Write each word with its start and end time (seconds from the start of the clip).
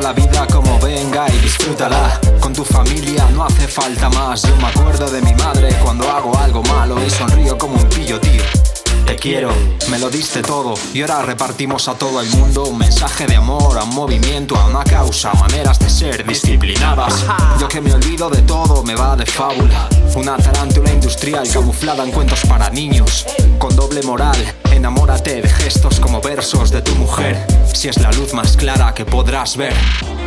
la 0.00 0.12
vida 0.12 0.46
como 0.46 0.78
venga 0.78 1.26
y 1.28 1.38
disfrútala. 1.38 2.20
Con 2.40 2.52
tu 2.52 2.64
familia 2.64 3.28
no 3.34 3.44
hace 3.44 3.66
falta 3.66 4.08
más. 4.10 4.42
Yo 4.42 4.56
me 4.56 4.68
acuerdo 4.68 5.10
de 5.10 5.20
mi 5.20 5.34
madre 5.34 5.74
cuando 5.82 6.08
hago 6.08 6.36
algo 6.38 6.62
malo 6.62 6.96
y 7.04 7.10
sonrío 7.10 7.58
como 7.58 7.74
un 7.74 7.88
pillo, 7.88 8.20
tío. 8.20 8.67
Te 9.08 9.16
quiero, 9.16 9.50
me 9.90 9.98
lo 9.98 10.10
diste 10.10 10.42
todo 10.42 10.74
y 10.92 11.00
ahora 11.00 11.22
repartimos 11.22 11.88
a 11.88 11.94
todo 11.94 12.20
el 12.20 12.28
mundo 12.28 12.64
un 12.64 12.76
mensaje 12.76 13.26
de 13.26 13.36
amor, 13.36 13.78
a 13.78 13.84
un 13.84 13.94
movimiento, 13.94 14.54
a 14.54 14.66
una 14.66 14.84
causa, 14.84 15.32
maneras 15.32 15.78
de 15.78 15.88
ser 15.88 16.26
disciplinadas. 16.26 17.24
Yo 17.58 17.68
que 17.68 17.80
me 17.80 17.94
olvido 17.94 18.28
de 18.28 18.42
todo, 18.42 18.82
me 18.82 18.94
va 18.94 19.16
de 19.16 19.24
fábula. 19.24 19.88
Una 20.14 20.36
tarántula 20.36 20.92
industrial 20.92 21.48
camuflada 21.50 22.04
en 22.04 22.10
cuentos 22.10 22.40
para 22.46 22.68
niños, 22.68 23.24
con 23.58 23.74
doble 23.74 24.02
moral. 24.02 24.36
Enamórate 24.72 25.40
de 25.40 25.48
gestos 25.48 26.00
como 26.00 26.20
versos 26.20 26.70
de 26.70 26.82
tu 26.82 26.94
mujer, 26.96 27.46
si 27.72 27.88
es 27.88 27.96
la 27.96 28.12
luz 28.12 28.34
más 28.34 28.58
clara 28.58 28.92
que 28.92 29.06
podrás 29.06 29.56
ver. 29.56 29.72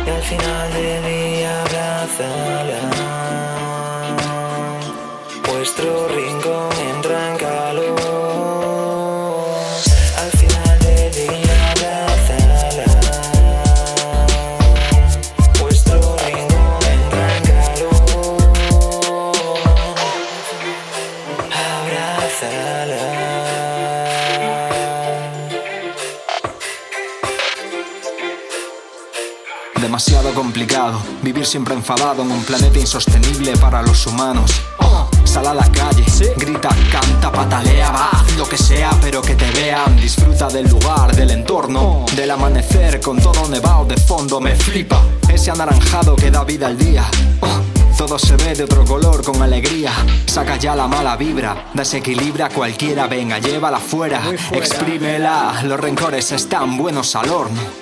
Y 0.04 0.10
al 0.10 0.22
final 0.22 0.72
del 0.72 1.04
día 1.04 1.60
abrázala. 1.60 2.80
Vuestro 5.46 6.08
rincón 6.08 6.71
Demasiado 29.82 30.32
complicado 30.32 31.02
vivir 31.22 31.44
siempre 31.44 31.74
enfadado 31.74 32.22
en 32.22 32.30
un 32.30 32.44
planeta 32.44 32.78
insostenible 32.78 33.56
para 33.56 33.82
los 33.82 34.06
humanos. 34.06 34.52
Oh, 34.78 35.08
sal 35.24 35.48
a 35.48 35.54
la 35.54 35.68
calle, 35.72 36.04
grita, 36.36 36.68
canta, 36.92 37.32
patalea, 37.32 37.90
va, 37.90 38.10
haz 38.10 38.36
lo 38.36 38.48
que 38.48 38.56
sea, 38.56 38.90
pero 39.00 39.20
que 39.20 39.34
te 39.34 39.50
vean. 39.50 39.96
Disfruta 39.96 40.46
del 40.46 40.68
lugar, 40.68 41.14
del 41.16 41.32
entorno, 41.32 42.06
del 42.14 42.30
amanecer 42.30 43.00
con 43.00 43.18
todo 43.18 43.48
nevado 43.48 43.84
de 43.84 43.96
fondo. 43.96 44.40
Me 44.40 44.54
flipa 44.54 45.02
ese 45.28 45.50
anaranjado 45.50 46.14
que 46.14 46.30
da 46.30 46.44
vida 46.44 46.68
al 46.68 46.78
día. 46.78 47.04
Oh, 47.40 47.60
todo 47.98 48.20
se 48.20 48.36
ve 48.36 48.54
de 48.54 48.62
otro 48.62 48.84
color 48.84 49.24
con 49.24 49.42
alegría. 49.42 49.92
Saca 50.26 50.56
ya 50.58 50.76
la 50.76 50.86
mala 50.86 51.16
vibra, 51.16 51.70
desequilibra 51.74 52.46
a 52.46 52.50
cualquiera. 52.50 53.08
Venga, 53.08 53.40
llévala 53.40 53.80
fuera, 53.80 54.22
exprímela. 54.52 55.60
Los 55.64 55.80
rencores 55.80 56.30
están 56.30 56.78
buenos 56.78 57.16
al 57.16 57.30
horno. 57.30 57.81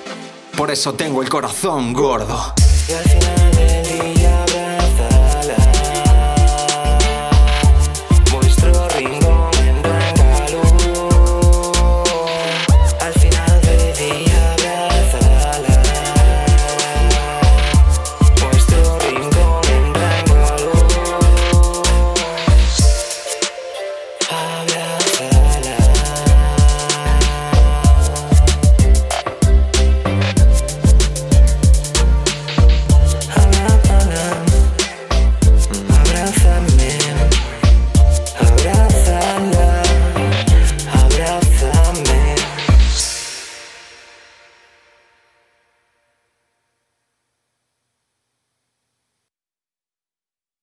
Por 0.61 0.69
eso 0.69 0.93
tengo 0.93 1.23
el 1.23 1.27
corazón 1.27 1.91
gordo. 1.91 2.53